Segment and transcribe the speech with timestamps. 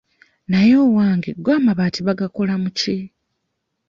[0.51, 2.95] Naye owange go amabaati bagakola mu ki?